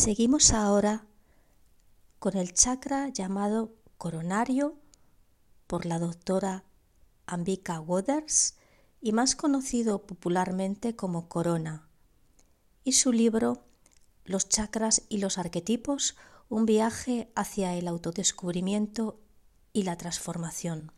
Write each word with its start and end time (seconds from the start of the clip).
Seguimos 0.00 0.54
ahora 0.54 1.04
con 2.20 2.34
el 2.38 2.54
chakra 2.54 3.10
llamado 3.10 3.74
coronario 3.98 4.78
por 5.66 5.84
la 5.84 5.98
doctora 5.98 6.64
Ambika 7.26 7.80
Waters 7.80 8.56
y 9.02 9.12
más 9.12 9.36
conocido 9.36 10.06
popularmente 10.06 10.96
como 10.96 11.28
corona, 11.28 11.86
y 12.82 12.92
su 12.92 13.12
libro 13.12 13.62
Los 14.24 14.48
chakras 14.48 15.02
y 15.10 15.18
los 15.18 15.36
arquetipos, 15.36 16.16
un 16.48 16.64
viaje 16.64 17.30
hacia 17.34 17.74
el 17.74 17.86
autodescubrimiento 17.86 19.20
y 19.74 19.82
la 19.82 19.98
transformación. 19.98 20.92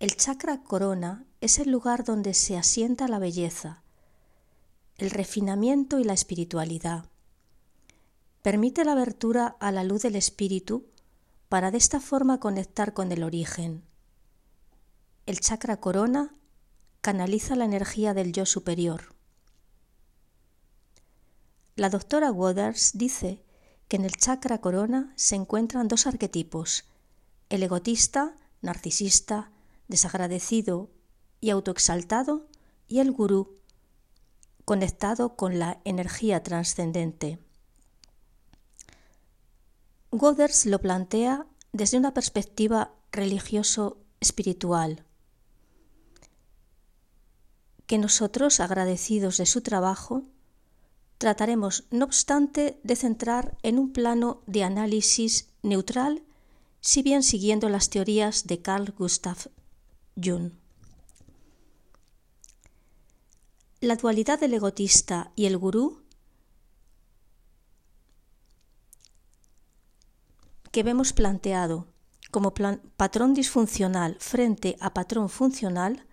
El 0.00 0.16
chakra 0.16 0.64
corona 0.64 1.27
es 1.40 1.58
el 1.58 1.70
lugar 1.70 2.04
donde 2.04 2.34
se 2.34 2.56
asienta 2.56 3.06
la 3.06 3.18
belleza, 3.18 3.82
el 4.96 5.10
refinamiento 5.10 5.98
y 5.98 6.04
la 6.04 6.12
espiritualidad. 6.12 7.06
Permite 8.42 8.84
la 8.84 8.92
abertura 8.92 9.56
a 9.60 9.70
la 9.70 9.84
luz 9.84 10.02
del 10.02 10.16
espíritu 10.16 10.86
para 11.48 11.70
de 11.70 11.78
esta 11.78 12.00
forma 12.00 12.40
conectar 12.40 12.92
con 12.92 13.12
el 13.12 13.22
origen. 13.22 13.84
El 15.26 15.40
chakra 15.40 15.78
corona 15.78 16.32
canaliza 17.00 17.54
la 17.54 17.64
energía 17.64 18.14
del 18.14 18.32
yo 18.32 18.44
superior. 18.44 19.14
La 21.76 21.90
doctora 21.90 22.32
Waters 22.32 22.92
dice 22.94 23.40
que 23.86 23.96
en 23.96 24.04
el 24.04 24.16
chakra 24.16 24.58
corona 24.58 25.12
se 25.14 25.36
encuentran 25.36 25.86
dos 25.86 26.06
arquetipos, 26.08 26.84
el 27.48 27.62
egotista, 27.62 28.34
narcisista, 28.60 29.52
desagradecido 29.86 30.90
y 31.40 31.50
autoexaltado, 31.50 32.46
y 32.86 33.00
el 33.00 33.12
gurú, 33.12 33.58
conectado 34.64 35.36
con 35.36 35.58
la 35.58 35.80
energía 35.84 36.42
trascendente. 36.42 37.38
Goders 40.10 40.66
lo 40.66 40.80
plantea 40.80 41.46
desde 41.72 41.98
una 41.98 42.14
perspectiva 42.14 42.92
religioso-espiritual, 43.12 45.04
que 47.86 47.98
nosotros, 47.98 48.60
agradecidos 48.60 49.38
de 49.38 49.46
su 49.46 49.62
trabajo, 49.62 50.24
trataremos, 51.18 51.84
no 51.90 52.04
obstante, 52.04 52.78
de 52.84 52.96
centrar 52.96 53.56
en 53.62 53.78
un 53.78 53.92
plano 53.92 54.42
de 54.46 54.64
análisis 54.64 55.48
neutral, 55.62 56.22
si 56.80 57.02
bien 57.02 57.22
siguiendo 57.22 57.68
las 57.68 57.90
teorías 57.90 58.46
de 58.46 58.62
Carl 58.62 58.94
Gustav 58.96 59.50
Jung. 60.22 60.52
La 63.80 63.94
dualidad 63.94 64.40
del 64.40 64.54
egotista 64.54 65.30
y 65.36 65.46
el 65.46 65.56
gurú 65.56 66.02
que 70.72 70.82
vemos 70.82 71.12
planteado 71.12 71.86
como 72.32 72.52
patrón 72.52 73.34
disfuncional 73.34 74.16
frente 74.18 74.76
a 74.80 74.94
patrón 74.94 75.28
funcional, 75.28 76.08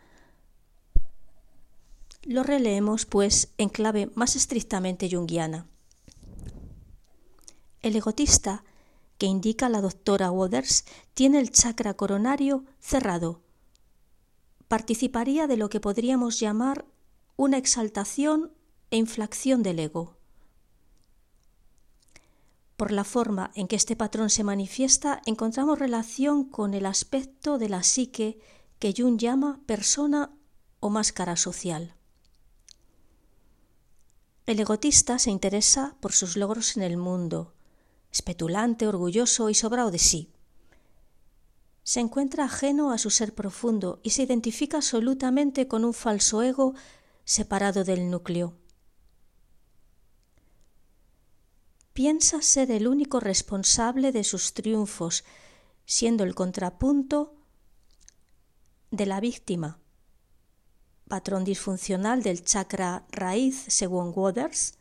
lo 2.21 2.43
releemos 2.43 3.07
pues 3.07 3.51
en 3.57 3.69
clave 3.69 4.11
más 4.13 4.35
estrictamente 4.35 5.09
junguiana. 5.09 5.67
El 7.81 7.95
egotista, 7.95 8.63
que 9.17 9.25
indica 9.25 9.69
la 9.69 9.81
doctora 9.81 10.29
Waters, 10.29 10.85
tiene 11.15 11.39
el 11.39 11.49
chakra 11.49 11.95
coronario 11.95 12.63
cerrado, 12.79 13.41
participaría 14.67 15.47
de 15.47 15.57
lo 15.57 15.69
que 15.69 15.79
podríamos 15.79 16.39
llamar 16.39 16.85
una 17.37 17.57
exaltación 17.57 18.51
e 18.91 18.97
inflación 18.97 19.63
del 19.63 19.79
ego. 19.79 20.17
Por 22.77 22.91
la 22.91 23.03
forma 23.03 23.51
en 23.55 23.67
que 23.67 23.75
este 23.75 23.95
patrón 23.95 24.29
se 24.29 24.43
manifiesta, 24.43 25.21
encontramos 25.25 25.79
relación 25.79 26.43
con 26.43 26.73
el 26.73 26.85
aspecto 26.85 27.57
de 27.57 27.69
la 27.69 27.83
psique 27.83 28.39
que 28.79 28.93
Jung 28.95 29.17
llama 29.17 29.61
persona 29.65 30.31
o 30.79 30.89
máscara 30.89 31.35
social. 31.35 31.95
El 34.45 34.59
egotista 34.59 35.17
se 35.17 35.31
interesa 35.31 35.95
por 36.01 36.11
sus 36.11 36.37
logros 36.37 36.77
en 36.77 36.83
el 36.83 36.97
mundo, 36.97 37.53
espetulante, 38.11 38.87
orgulloso 38.87 39.49
y 39.49 39.55
sobrado 39.55 39.91
de 39.91 39.99
sí 39.99 40.35
se 41.85 41.99
encuentra 41.99 42.45
ajeno 42.45 42.91
a 42.91 42.97
su 42.97 43.11
ser 43.11 43.35
profundo 43.35 43.99
y 44.01 44.09
se 44.09 44.23
identifica 44.23 44.77
absolutamente 44.77 45.67
con 45.67 45.85
un 45.85 45.93
falso 45.93 46.41
ego 46.41 46.73
separado 47.25 47.83
del 47.83 48.09
núcleo. 48.09 48.55
Piensa 51.93 52.41
ser 52.41 52.71
el 52.71 52.87
único 52.87 53.19
responsable 53.19 54.11
de 54.11 54.23
sus 54.23 54.53
triunfos, 54.53 55.23
siendo 55.85 56.23
el 56.23 56.35
contrapunto 56.35 57.35
de 58.91 59.05
la 59.05 59.19
víctima, 59.19 59.79
patrón 61.07 61.43
disfuncional 61.43 62.23
del 62.23 62.43
chakra 62.43 63.05
raíz 63.11 63.65
según 63.67 64.11
Waters, 64.15 64.75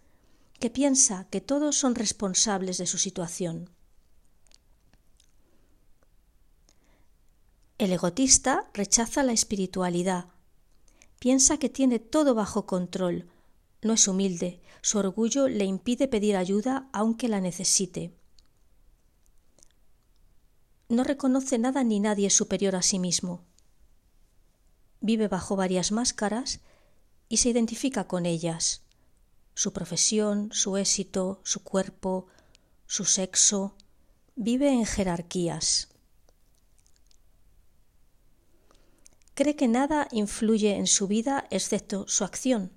que 0.59 0.71
piensa 0.71 1.27
que 1.31 1.41
todos 1.41 1.77
son 1.77 1.95
responsables 1.95 2.79
de 2.79 2.87
su 2.87 2.99
situación. 2.99 3.71
El 7.79 7.93
egotista 7.93 8.71
rechaza 8.73 9.23
la 9.23 9.33
espiritualidad. 9.33 10.34
Piensa 11.25 11.57
que 11.57 11.71
tiene 11.71 12.01
todo 12.01 12.35
bajo 12.35 12.67
control. 12.67 13.31
No 13.81 13.95
es 13.95 14.09
humilde. 14.09 14.61
Su 14.83 14.99
orgullo 14.99 15.49
le 15.49 15.65
impide 15.65 16.07
pedir 16.07 16.37
ayuda 16.37 16.91
aunque 16.93 17.29
la 17.29 17.41
necesite. 17.41 18.13
No 20.91 21.03
reconoce 21.03 21.57
nada 21.57 21.83
ni 21.83 21.99
nadie 21.99 22.29
superior 22.29 22.77
a 22.77 22.83
sí 22.83 22.99
mismo. 22.99 23.43
Vive 25.01 25.27
bajo 25.27 25.57
varias 25.57 25.93
máscaras 25.93 26.61
y 27.31 27.39
se 27.39 27.49
identifica 27.49 28.07
con 28.07 28.27
ellas. 28.27 28.83
Su 29.55 29.73
profesión, 29.73 30.51
su 30.53 30.77
éxito, 30.77 31.41
su 31.43 31.65
cuerpo, 31.65 32.27
su 32.85 33.07
sexo. 33.07 33.77
Vive 34.37 34.69
en 34.69 34.85
jerarquías. 34.85 35.89
Cree 39.35 39.57
que 39.57 39.69
nada 39.69 40.09
influye 40.13 40.77
en 40.77 40.87
su 40.87 41.07
vida 41.07 41.47
excepto 41.51 42.07
su 42.09 42.25
acción. 42.25 42.73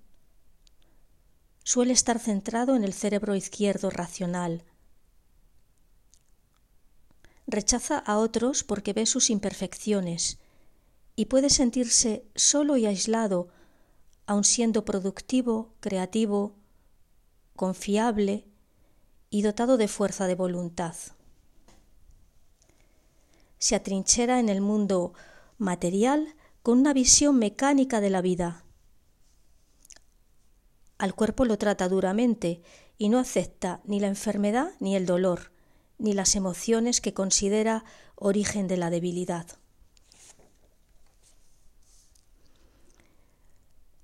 Suele 1.63 1.93
estar 1.93 2.19
centrado 2.19 2.75
en 2.75 2.83
el 2.83 2.93
cerebro 2.93 3.35
izquierdo 3.35 3.89
racional. 3.89 4.63
Rechaza 7.45 7.97
a 7.99 8.17
otros 8.17 8.63
porque 8.63 8.93
ve 8.93 9.05
sus 9.05 9.29
imperfecciones 9.29 10.39
y 11.15 11.25
puede 11.25 11.49
sentirse 11.49 12.25
solo 12.35 12.77
y 12.77 12.85
aislado, 12.85 13.49
aun 14.25 14.43
siendo 14.43 14.85
productivo, 14.85 15.73
creativo, 15.79 16.55
confiable 17.55 18.45
y 19.29 19.41
dotado 19.41 19.77
de 19.77 19.87
fuerza 19.87 20.27
de 20.27 20.35
voluntad. 20.35 20.95
Se 23.57 23.75
atrinchera 23.75 24.39
en 24.39 24.49
el 24.49 24.61
mundo 24.61 25.13
material 25.57 26.35
con 26.67 26.79
una 26.79 26.91
visión 26.91 27.39
mecánica 27.39 28.01
de 28.01 28.09
la 28.09 28.21
vida. 28.21 28.65
Al 30.97 31.15
cuerpo 31.15 31.45
lo 31.45 31.57
trata 31.57 31.87
duramente 31.87 32.61
y 32.97 33.07
no 33.07 33.19
acepta 33.19 33.79
ni 33.85 34.01
la 34.01 34.07
enfermedad 34.07 34.73
ni 34.81 34.97
el 34.97 35.05
dolor, 35.05 35.53
ni 35.97 36.11
las 36.11 36.35
emociones 36.35 36.99
que 36.99 37.13
considera 37.13 37.85
origen 38.15 38.67
de 38.67 38.75
la 38.75 38.89
debilidad. 38.89 39.47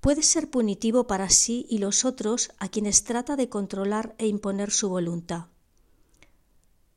Puede 0.00 0.22
ser 0.22 0.48
punitivo 0.48 1.06
para 1.06 1.28
sí 1.28 1.66
y 1.68 1.80
los 1.80 2.06
otros 2.06 2.50
a 2.58 2.70
quienes 2.70 3.04
trata 3.04 3.36
de 3.36 3.50
controlar 3.50 4.14
e 4.16 4.26
imponer 4.26 4.70
su 4.70 4.88
voluntad. 4.88 5.48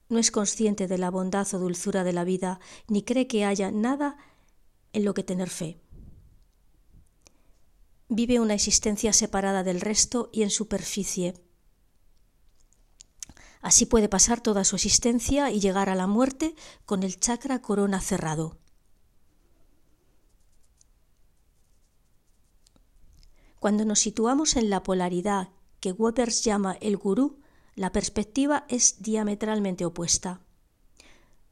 No 0.07 0.17
es 0.17 0.31
consciente 0.31 0.87
de 0.87 0.97
la 0.97 1.11
bondad 1.11 1.45
o 1.53 1.59
dulzura 1.59 2.05
de 2.05 2.13
la 2.13 2.23
vida, 2.23 2.61
ni 2.87 3.03
cree 3.03 3.27
que 3.27 3.43
haya 3.43 3.69
nada 3.69 4.17
en 4.97 5.05
lo 5.05 5.13
que 5.13 5.23
tener 5.23 5.49
fe. 5.49 5.79
Vive 8.09 8.39
una 8.39 8.55
existencia 8.55 9.13
separada 9.13 9.63
del 9.63 9.79
resto 9.79 10.29
y 10.33 10.41
en 10.41 10.49
superficie. 10.49 11.35
Así 13.61 13.85
puede 13.85 14.09
pasar 14.09 14.41
toda 14.41 14.63
su 14.63 14.75
existencia 14.75 15.51
y 15.51 15.59
llegar 15.59 15.89
a 15.89 15.95
la 15.95 16.07
muerte 16.07 16.55
con 16.85 17.03
el 17.03 17.19
chakra 17.19 17.61
corona 17.61 18.01
cerrado. 18.01 18.57
Cuando 23.59 23.85
nos 23.85 23.99
situamos 23.99 24.55
en 24.55 24.71
la 24.71 24.81
polaridad 24.81 25.49
que 25.79 25.91
Waters 25.91 26.43
llama 26.43 26.75
el 26.81 26.97
gurú, 26.97 27.39
la 27.75 27.91
perspectiva 27.91 28.65
es 28.67 28.99
diametralmente 29.03 29.85
opuesta. 29.85 30.41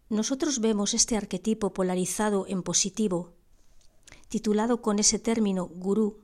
Nosotros 0.10 0.60
vemos 0.60 0.94
este 0.94 1.18
arquetipo 1.18 1.74
polarizado 1.74 2.46
en 2.48 2.62
positivo, 2.62 3.34
titulado 4.30 4.82
con 4.82 5.00
ese 5.00 5.18
término 5.18 5.66
gurú, 5.66 6.20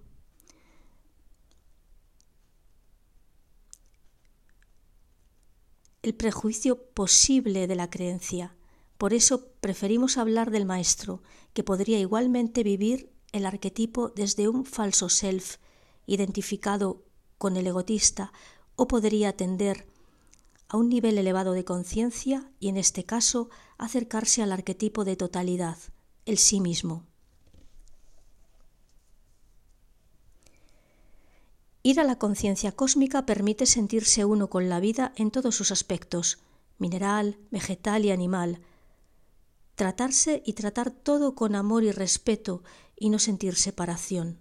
el 6.03 6.13
prejuicio 6.15 6.83
posible 6.93 7.67
de 7.67 7.75
la 7.75 7.89
creencia. 7.89 8.55
Por 8.97 9.13
eso 9.13 9.47
preferimos 9.61 10.17
hablar 10.17 10.51
del 10.51 10.65
maestro, 10.65 11.23
que 11.53 11.63
podría 11.63 11.99
igualmente 11.99 12.63
vivir 12.63 13.11
el 13.31 13.45
arquetipo 13.45 14.09
desde 14.09 14.47
un 14.47 14.65
falso 14.65 15.09
self, 15.09 15.57
identificado 16.05 17.03
con 17.37 17.57
el 17.57 17.65
egotista, 17.65 18.31
o 18.75 18.87
podría 18.87 19.29
atender 19.29 19.87
a 20.69 20.77
un 20.77 20.89
nivel 20.89 21.17
elevado 21.17 21.53
de 21.53 21.65
conciencia 21.65 22.49
y 22.59 22.69
en 22.69 22.77
este 22.77 23.03
caso 23.03 23.49
acercarse 23.81 24.43
al 24.43 24.51
arquetipo 24.51 25.03
de 25.05 25.15
totalidad, 25.15 25.75
el 26.25 26.37
sí 26.37 26.61
mismo. 26.61 27.03
Ir 31.81 31.99
a 31.99 32.03
la 32.03 32.19
conciencia 32.19 32.73
cósmica 32.73 33.25
permite 33.25 33.65
sentirse 33.65 34.23
uno 34.23 34.51
con 34.51 34.69
la 34.69 34.79
vida 34.79 35.13
en 35.15 35.31
todos 35.31 35.55
sus 35.55 35.71
aspectos, 35.71 36.37
mineral, 36.77 37.39
vegetal 37.49 38.05
y 38.05 38.11
animal, 38.11 38.61
tratarse 39.73 40.43
y 40.45 40.53
tratar 40.53 40.91
todo 40.91 41.33
con 41.33 41.55
amor 41.55 41.83
y 41.83 41.91
respeto 41.91 42.63
y 42.95 43.09
no 43.09 43.17
sentir 43.17 43.55
separación. 43.55 44.39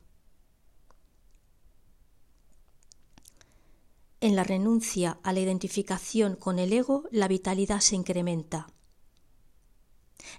En 4.20 4.36
la 4.36 4.44
renuncia 4.44 5.18
a 5.22 5.32
la 5.32 5.40
identificación 5.40 6.36
con 6.36 6.58
el 6.58 6.74
ego, 6.74 7.08
la 7.10 7.26
vitalidad 7.26 7.80
se 7.80 7.96
incrementa. 7.96 8.66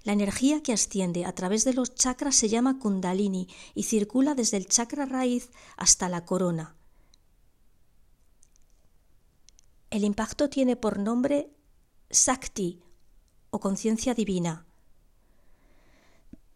La 0.04 0.12
energía 0.12 0.62
que 0.62 0.72
asciende 0.72 1.24
a 1.24 1.34
través 1.34 1.64
de 1.64 1.74
los 1.74 1.94
chakras 1.94 2.34
se 2.34 2.48
llama 2.48 2.78
kundalini 2.78 3.48
y 3.74 3.84
circula 3.84 4.34
desde 4.34 4.56
el 4.56 4.66
chakra 4.66 5.06
raíz 5.06 5.50
hasta 5.76 6.08
la 6.08 6.24
corona. 6.24 6.76
El 9.90 10.04
impacto 10.04 10.48
tiene 10.48 10.76
por 10.76 10.98
nombre 10.98 11.50
Sakti 12.10 12.82
o 13.50 13.60
conciencia 13.60 14.14
divina. 14.14 14.66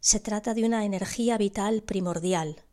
Se 0.00 0.21
trata 0.21 0.55
de 0.55 0.65
una 0.65 0.85
energía 0.85 1.37
vital 1.37 1.82
primordial. 1.82 2.65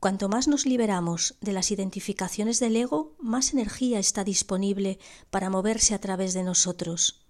Cuanto 0.00 0.28
más 0.28 0.46
nos 0.46 0.66
liberamos 0.66 1.34
de 1.40 1.52
las 1.52 1.72
identificaciones 1.72 2.60
del 2.60 2.76
ego, 2.76 3.16
más 3.18 3.52
energía 3.52 3.98
está 3.98 4.22
disponible 4.22 5.00
para 5.30 5.50
moverse 5.50 5.94
a 5.94 6.00
través 6.00 6.34
de 6.34 6.44
nosotros. 6.44 7.27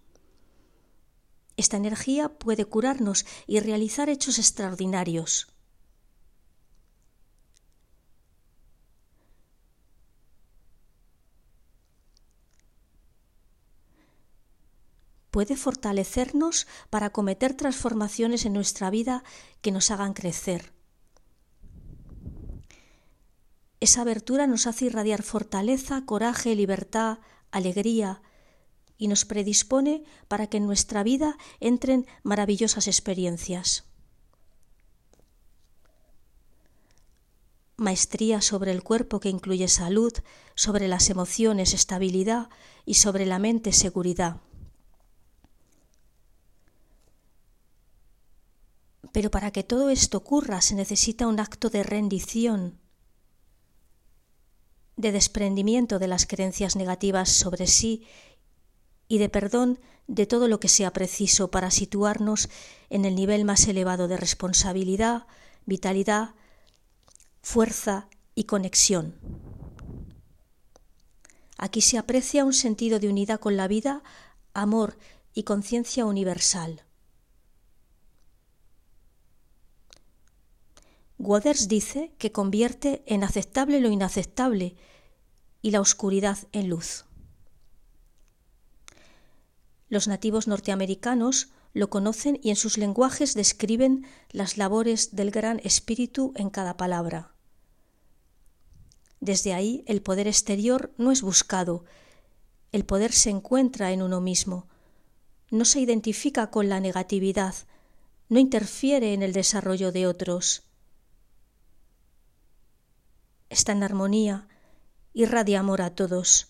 Esta 1.58 1.76
energía 1.76 2.28
puede 2.28 2.64
curarnos 2.64 3.26
y 3.48 3.58
realizar 3.58 4.08
hechos 4.08 4.38
extraordinarios. 4.38 5.48
puede 15.30 15.56
fortalecernos 15.56 16.66
para 16.90 17.10
cometer 17.10 17.54
transformaciones 17.54 18.44
en 18.44 18.54
nuestra 18.54 18.90
vida 18.90 19.22
que 19.60 19.70
nos 19.70 19.92
hagan 19.92 20.12
crecer. 20.12 20.72
Esa 23.78 24.00
abertura 24.00 24.48
nos 24.48 24.66
hace 24.66 24.86
irradiar 24.86 25.22
fortaleza, 25.22 26.04
coraje, 26.06 26.56
libertad, 26.56 27.18
alegría 27.52 28.20
y 28.98 29.06
nos 29.06 29.24
predispone 29.24 30.02
para 30.26 30.48
que 30.48 30.58
en 30.58 30.66
nuestra 30.66 31.02
vida 31.02 31.38
entren 31.60 32.06
maravillosas 32.24 32.88
experiencias. 32.88 33.84
Maestría 37.76 38.40
sobre 38.40 38.72
el 38.72 38.82
cuerpo 38.82 39.20
que 39.20 39.28
incluye 39.28 39.68
salud, 39.68 40.12
sobre 40.56 40.88
las 40.88 41.10
emociones 41.10 41.74
estabilidad 41.74 42.50
y 42.84 42.94
sobre 42.94 43.24
la 43.24 43.38
mente 43.38 43.72
seguridad. 43.72 44.40
Pero 49.12 49.30
para 49.30 49.52
que 49.52 49.62
todo 49.62 49.90
esto 49.90 50.18
ocurra 50.18 50.60
se 50.60 50.74
necesita 50.74 51.28
un 51.28 51.38
acto 51.38 51.70
de 51.70 51.84
rendición, 51.84 52.80
de 54.96 55.12
desprendimiento 55.12 56.00
de 56.00 56.08
las 56.08 56.26
creencias 56.26 56.74
negativas 56.74 57.28
sobre 57.28 57.68
sí 57.68 58.04
y 59.08 59.18
de 59.18 59.28
perdón 59.28 59.80
de 60.06 60.26
todo 60.26 60.48
lo 60.48 60.60
que 60.60 60.68
sea 60.68 60.92
preciso 60.92 61.50
para 61.50 61.70
situarnos 61.70 62.48
en 62.90 63.04
el 63.04 63.14
nivel 63.14 63.44
más 63.44 63.66
elevado 63.66 64.08
de 64.08 64.16
responsabilidad, 64.16 65.26
vitalidad, 65.66 66.34
fuerza 67.42 68.08
y 68.34 68.44
conexión. 68.44 69.14
Aquí 71.56 71.80
se 71.80 71.98
aprecia 71.98 72.44
un 72.44 72.52
sentido 72.52 73.00
de 73.00 73.08
unidad 73.08 73.40
con 73.40 73.56
la 73.56 73.66
vida, 73.66 74.02
amor 74.54 74.96
y 75.34 75.42
conciencia 75.42 76.06
universal. 76.06 76.82
Waters 81.18 81.66
dice 81.66 82.12
que 82.18 82.30
convierte 82.30 83.02
en 83.06 83.24
aceptable 83.24 83.80
lo 83.80 83.90
inaceptable 83.90 84.76
y 85.62 85.72
la 85.72 85.80
oscuridad 85.80 86.38
en 86.52 86.68
luz. 86.68 87.07
Los 89.88 90.08
nativos 90.08 90.48
norteamericanos 90.48 91.48
lo 91.72 91.90
conocen 91.90 92.38
y 92.42 92.50
en 92.50 92.56
sus 92.56 92.78
lenguajes 92.78 93.34
describen 93.34 94.06
las 94.30 94.56
labores 94.56 95.14
del 95.14 95.30
gran 95.30 95.60
espíritu 95.64 96.32
en 96.36 96.50
cada 96.50 96.76
palabra. 96.76 97.34
Desde 99.20 99.52
ahí 99.52 99.84
el 99.86 100.02
poder 100.02 100.26
exterior 100.26 100.92
no 100.96 101.10
es 101.10 101.22
buscado, 101.22 101.84
el 102.72 102.84
poder 102.84 103.12
se 103.12 103.30
encuentra 103.30 103.92
en 103.92 104.02
uno 104.02 104.20
mismo, 104.20 104.66
no 105.50 105.64
se 105.64 105.80
identifica 105.80 106.50
con 106.50 106.68
la 106.68 106.80
negatividad, 106.80 107.54
no 108.28 108.38
interfiere 108.38 109.14
en 109.14 109.22
el 109.22 109.32
desarrollo 109.32 109.90
de 109.90 110.06
otros 110.06 110.62
está 113.50 113.72
en 113.72 113.82
armonía, 113.82 114.48
irradia 115.12 115.60
amor 115.60 115.82
a 115.82 115.94
todos. 115.94 116.48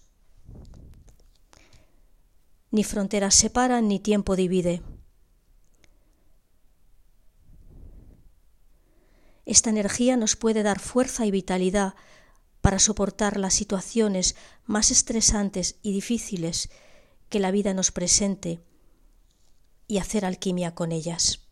Ni 2.71 2.85
fronteras 2.85 3.35
separan 3.35 3.89
ni 3.89 3.99
tiempo 3.99 4.37
divide. 4.37 4.83
Esta 9.47 9.71
energía 9.71 10.19
nos 10.19 10.37
puede 10.37 10.63
dar 10.63 10.79
fuerza 10.79 11.25
y 11.25 11.31
vitalidad 11.31 11.95
para 12.61 12.79
soportar 12.79 13.39
las 13.39 13.55
situaciones 13.55 14.37
más 14.67 14.91
estresantes 14.91 15.77
y 15.83 15.93
difíciles 15.93 16.69
que 17.31 17.41
la 17.41 17.51
vida 17.51 17.73
nos 17.73 17.91
presente 17.91 18.61
y 19.87 19.99
hacer 19.99 20.27
alquimia 20.27 20.75
con 20.75 20.93
ellas. 20.93 21.48